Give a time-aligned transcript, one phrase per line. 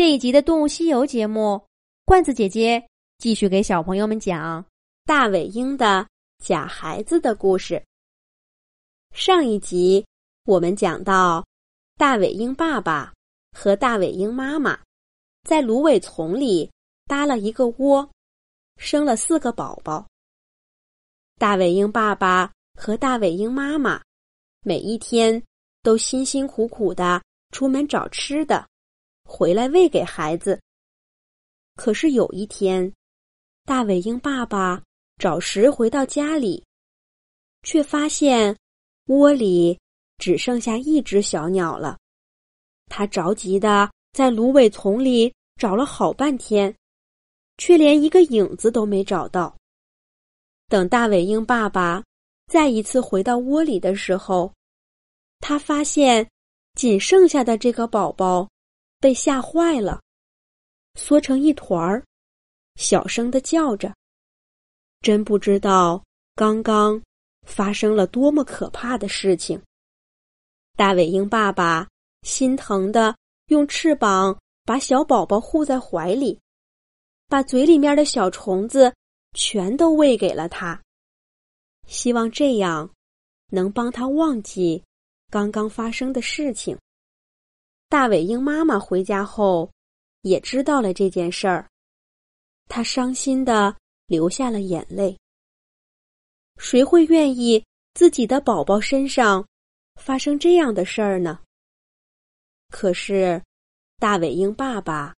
[0.00, 1.62] 这一集的《动物西游》节目，
[2.06, 2.82] 罐子姐姐
[3.18, 4.64] 继续给小朋友们讲
[5.04, 6.08] 大尾鹰的
[6.42, 7.84] 假孩子的故事。
[9.12, 10.02] 上一集
[10.46, 11.46] 我们讲到，
[11.98, 13.12] 大尾鹰爸爸
[13.52, 14.80] 和大尾鹰妈妈
[15.42, 16.70] 在芦苇丛里
[17.04, 18.10] 搭了一个窝，
[18.78, 20.08] 生了四个宝宝。
[21.36, 24.00] 大尾鹰爸爸和大尾鹰妈妈
[24.62, 25.42] 每一天
[25.82, 28.66] 都辛辛苦苦的出门找吃的。
[29.30, 30.60] 回来喂给孩子。
[31.76, 32.92] 可是有一天，
[33.64, 34.82] 大尾鹰爸爸
[35.18, 36.64] 找食回到家里，
[37.62, 38.54] 却发现
[39.06, 39.78] 窝里
[40.18, 41.96] 只剩下一只小鸟了。
[42.86, 46.74] 他着急的在芦苇丛里找了好半天，
[47.56, 49.56] 却连一个影子都没找到。
[50.68, 52.02] 等大尾鹰爸爸
[52.48, 54.52] 再一次回到窝里的时候，
[55.38, 56.28] 他发现
[56.74, 58.48] 仅剩下的这个宝宝。
[59.00, 60.00] 被吓坏了，
[60.94, 62.04] 缩成一团儿，
[62.76, 63.94] 小声的叫着。
[65.00, 67.02] 真不知道刚刚
[67.46, 69.60] 发生了多么可怕的事情。
[70.76, 71.88] 大尾鹰爸爸
[72.22, 73.16] 心疼的
[73.46, 76.38] 用翅膀把小宝宝护在怀里，
[77.26, 78.94] 把嘴里面的小虫子
[79.32, 80.80] 全都喂给了他，
[81.86, 82.90] 希望这样
[83.48, 84.84] 能帮他忘记
[85.30, 86.78] 刚刚发生的事情。
[87.90, 89.68] 大尾鹰妈妈回家后，
[90.22, 91.68] 也知道了这件事儿，
[92.68, 95.18] 她伤心的流下了眼泪。
[96.56, 99.44] 谁会愿意自己的宝宝身上
[99.96, 101.40] 发生这样的事儿呢？
[102.68, 103.42] 可是，
[103.98, 105.12] 大尾鹰爸爸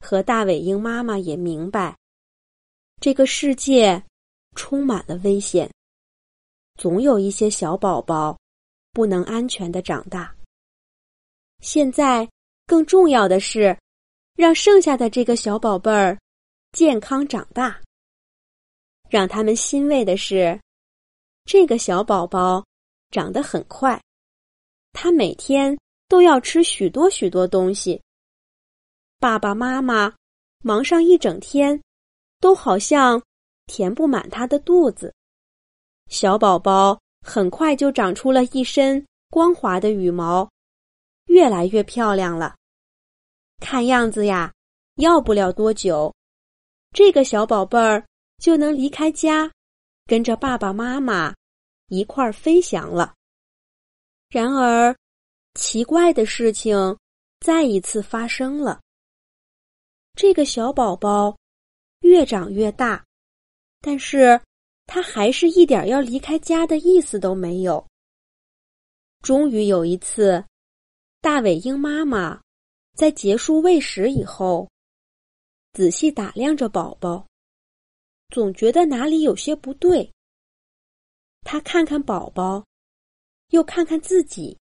[0.00, 1.96] 和大尾鹰妈妈也明白，
[3.00, 4.04] 这个世界
[4.54, 5.72] 充满了危险，
[6.76, 8.38] 总有一些小宝宝
[8.92, 10.36] 不能安全的长大。
[11.60, 12.28] 现在
[12.66, 13.76] 更重要的是，
[14.34, 16.18] 让剩下的这个小宝贝儿
[16.72, 17.80] 健康长大。
[19.10, 20.60] 让他们欣慰的是，
[21.44, 22.64] 这个小宝宝
[23.10, 24.00] 长得很快，
[24.92, 25.76] 他每天
[26.08, 28.00] 都要吃许多许多东西。
[29.18, 30.14] 爸爸妈妈
[30.62, 31.80] 忙上一整天，
[32.38, 33.20] 都好像
[33.66, 35.12] 填不满他的肚子。
[36.08, 40.48] 小宝宝很快就长出了一身光滑的羽毛。
[41.28, 42.56] 越来越漂亮了，
[43.58, 44.52] 看样子呀，
[44.96, 46.12] 要不了多久，
[46.92, 48.04] 这个小宝贝儿
[48.38, 49.50] 就能离开家，
[50.06, 51.34] 跟着爸爸妈妈
[51.88, 53.14] 一块儿飞翔了。
[54.30, 54.96] 然而，
[55.54, 56.98] 奇怪的事情
[57.40, 58.80] 再一次发生了。
[60.14, 61.36] 这个小宝宝
[62.00, 63.04] 越长越大，
[63.80, 64.40] 但是
[64.86, 67.86] 他还是一点要离开家的意思都没有。
[69.22, 70.42] 终于有一次。
[71.20, 72.40] 大尾鹰妈妈
[72.94, 74.70] 在结束喂食以后，
[75.72, 77.26] 仔细打量着宝宝，
[78.28, 80.12] 总觉得哪里有些不对。
[81.42, 82.64] 他看看宝宝，
[83.48, 84.56] 又看看自己，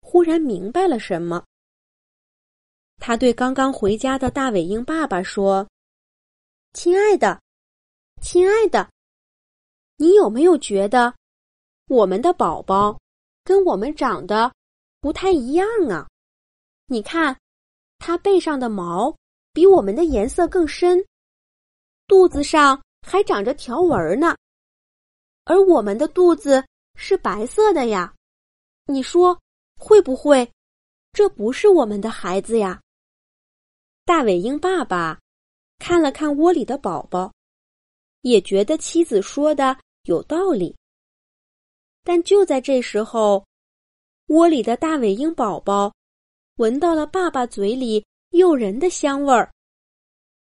[0.00, 1.44] 忽然明白了什么。
[2.98, 5.68] 他对刚刚回家的大尾鹰爸爸说
[6.72, 7.42] ：“亲爱的，
[8.20, 8.88] 亲爱的，
[9.96, 11.12] 你有没有觉得
[11.88, 12.96] 我们的宝宝
[13.42, 14.54] 跟我们长得？”
[15.02, 16.06] 不太一样啊！
[16.86, 17.36] 你看，
[17.98, 19.16] 它背上的毛
[19.52, 21.04] 比我们的颜色更深，
[22.06, 24.36] 肚子上还长着条纹呢，
[25.42, 26.64] 而我们的肚子
[26.94, 28.14] 是白色的呀。
[28.84, 29.36] 你说
[29.76, 30.48] 会不会？
[31.12, 32.80] 这不是我们的孩子呀？
[34.04, 35.18] 大尾鹰爸爸
[35.80, 37.32] 看了看窝里的宝宝，
[38.20, 40.76] 也觉得妻子说的有道理。
[42.04, 43.44] 但就在这时候。
[44.26, 45.92] 窝里的大尾鹰宝宝
[46.56, 49.52] 闻到了爸爸嘴里诱人的香味儿，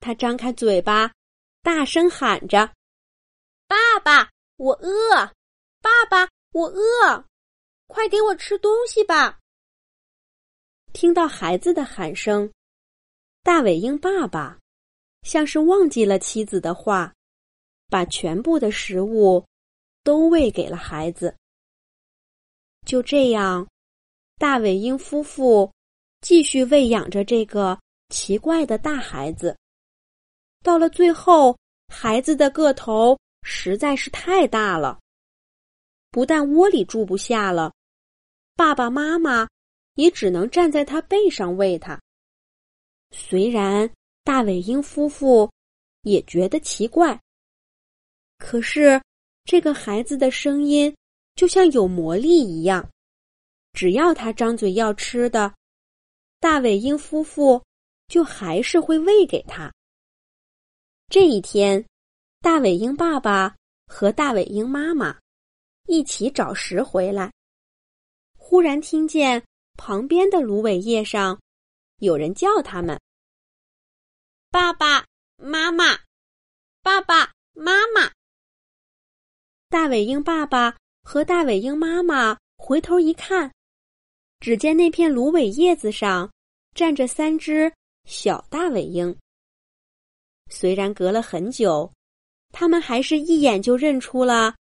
[0.00, 1.12] 他张开嘴巴，
[1.62, 2.72] 大声喊着
[3.66, 5.14] ：“爸爸，我饿！
[5.82, 7.24] 爸爸，我饿！
[7.86, 9.40] 快给我吃东西吧！”
[10.94, 12.50] 听到孩子的喊声，
[13.42, 14.58] 大尾鹰爸爸
[15.22, 17.12] 像是忘记了妻子的话，
[17.88, 19.44] 把全部的食物
[20.02, 21.36] 都喂给了孩子。
[22.86, 23.66] 就这样，
[24.38, 25.70] 大尾鹰夫妇
[26.20, 27.76] 继续喂养着这个
[28.10, 29.58] 奇怪的大孩子。
[30.62, 35.00] 到了最后，孩子的个头实在是太大了，
[36.12, 37.72] 不但窝里住不下了，
[38.54, 39.48] 爸爸妈妈
[39.96, 42.00] 也只能站在他背上喂他。
[43.10, 43.90] 虽然
[44.22, 45.50] 大尾鹰夫妇
[46.02, 47.20] 也觉得奇怪，
[48.38, 49.02] 可是
[49.44, 50.94] 这个孩子的声音。
[51.36, 52.90] 就像有魔力一样，
[53.74, 55.54] 只要他张嘴要吃的，
[56.40, 57.62] 大尾鹰夫妇
[58.08, 59.72] 就还是会喂给他。
[61.08, 61.84] 这一天，
[62.40, 63.54] 大尾鹰爸爸
[63.86, 65.16] 和大尾鹰妈妈
[65.86, 67.30] 一起找食回来，
[68.36, 69.44] 忽然听见
[69.76, 71.38] 旁边的芦苇叶上
[71.98, 72.98] 有人叫他们
[74.50, 75.04] ：“爸爸
[75.36, 76.00] 妈妈，
[76.82, 78.10] 爸爸妈妈。”
[79.68, 80.76] 大尾鹰爸爸
[81.08, 83.48] 和大尾鹰妈妈回头一看，
[84.40, 86.28] 只见那片芦苇叶子上
[86.74, 87.72] 站着三只
[88.06, 89.16] 小大尾鹰。
[90.50, 91.88] 虽然隔了很久，
[92.50, 94.56] 他们还是一眼就认出了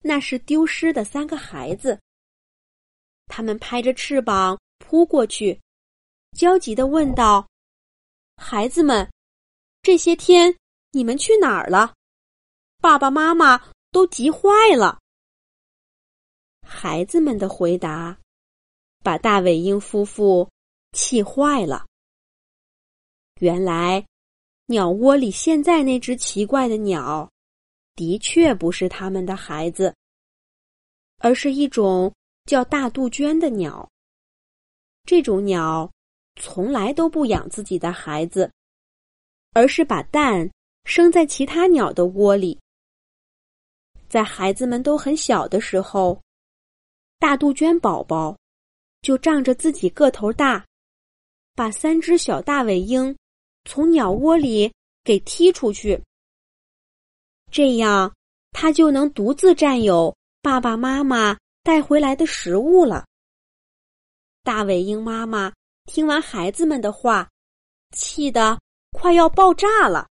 [0.00, 2.00] 那是丢失的三个孩子。
[3.26, 5.60] 他们拍着翅膀扑过去，
[6.32, 7.46] 焦急的问道
[8.40, 9.06] ：“孩子们，
[9.82, 10.56] 这些天
[10.92, 11.92] 你们去哪儿了？
[12.80, 13.62] 爸爸妈妈
[13.92, 14.98] 都急坏了。”
[16.70, 18.16] 孩子们的回答
[19.02, 20.48] 把大尾鹰夫妇
[20.92, 21.84] 气坏了。
[23.40, 24.06] 原来。
[24.66, 27.28] 鸟窝里现在那只奇怪的鸟，
[27.96, 29.92] 的确不是他们的孩子，
[31.18, 32.14] 而是一种
[32.44, 33.90] 叫大杜鹃的鸟。
[35.04, 35.90] 这种鸟
[36.36, 38.48] 从来都不养自己的孩子，
[39.54, 40.48] 而是把蛋
[40.84, 42.56] 生在其他鸟的窝里。
[44.08, 46.16] 在孩子们都很小的时候，
[47.20, 48.34] 大杜鹃宝宝
[49.02, 50.66] 就仗着自己个头大，
[51.54, 53.14] 把三只小大尾鹰。
[53.66, 54.72] 从鸟窝里
[55.04, 56.02] 给踢出去，
[57.52, 58.10] 这样
[58.52, 63.06] 它就能独自占有爸爸妈妈带回来的食物了。
[64.42, 65.52] 大尾鹰妈妈
[65.84, 67.28] 听完孩子们的话，
[67.94, 68.58] 气得
[68.92, 70.08] 快要爆炸了。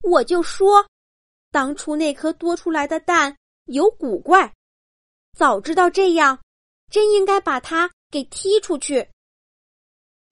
[0.00, 0.88] 我就说，
[1.50, 3.36] 当初那颗多出来的蛋
[3.66, 4.50] 有古怪，
[5.38, 6.36] 早知道这样，
[6.90, 9.08] 真应该把他给踢出去。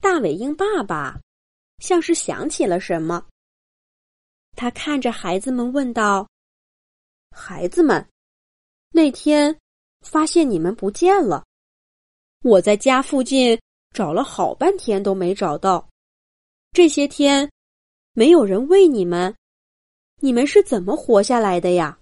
[0.00, 1.20] 大尾鹰爸爸。
[1.78, 3.24] 像是想起了什么，
[4.56, 6.26] 他看着孩子们问道
[7.30, 8.08] ：“孩子们，
[8.90, 9.56] 那天
[10.00, 11.44] 发现你们不见了，
[12.42, 13.60] 我在家附近
[13.92, 15.86] 找了好半天都没找到。
[16.72, 17.48] 这些天
[18.12, 19.36] 没有人喂你们，
[20.22, 21.96] 你们是怎么活下来的呀？”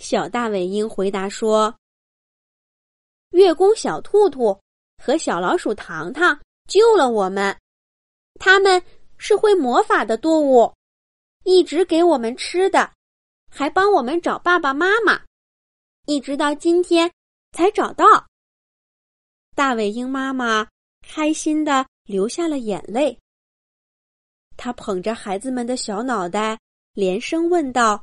[0.00, 1.72] 小大尾鹰回答说
[3.32, 4.58] ：“月宫小兔兔
[4.96, 7.54] 和小老鼠糖糖救了我们。”
[8.40, 8.82] 他们
[9.18, 10.74] 是会魔法的动物，
[11.44, 12.90] 一直给我们吃的，
[13.50, 15.22] 还帮我们找爸爸妈妈，
[16.06, 17.12] 一直到今天
[17.52, 18.26] 才找到。
[19.54, 20.66] 大尾鹰妈妈
[21.06, 23.18] 开心的流下了眼泪。
[24.56, 26.58] 他捧着孩子们的小脑袋，
[26.94, 28.02] 连声问道：“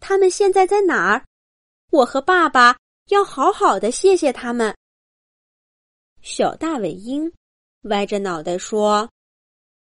[0.00, 1.24] 他们现在在哪儿？
[1.90, 2.76] 我和爸爸
[3.08, 4.74] 要好好的谢谢他们。”
[6.22, 7.32] 小大尾鹰
[7.82, 9.08] 歪着脑袋说。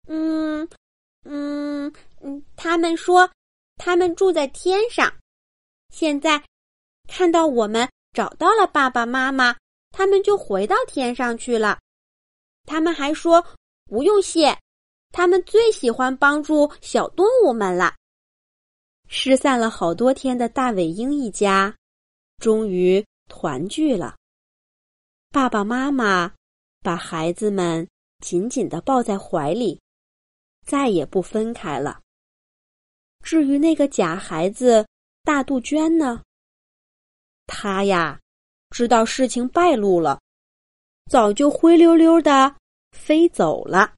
[0.08, 0.68] 嗯，
[1.24, 3.30] 嗯嗯，他们说
[3.76, 5.12] 他们住在天上，
[5.90, 6.42] 现在
[7.06, 9.56] 看到我们找到了爸爸妈妈，
[9.90, 11.78] 他们就回到天上去了。
[12.64, 13.44] 他们还说
[13.84, 14.58] 不用谢，
[15.12, 17.94] 他们最喜欢帮助小动物们了。
[19.14, 21.76] 失散了好多天的大尾鹰一家，
[22.38, 24.16] 终于团聚了。
[25.30, 26.32] 爸爸妈妈
[26.80, 27.86] 把孩子们
[28.20, 29.78] 紧紧的抱在怀里。
[30.64, 32.00] 再也不分开了。
[33.22, 34.86] 至于那个假孩子
[35.24, 36.22] 大杜鹃呢？
[37.46, 38.18] 他呀，
[38.70, 40.20] 知道事情败露了，
[41.10, 42.54] 早就灰溜溜的
[42.92, 43.94] 飞走了。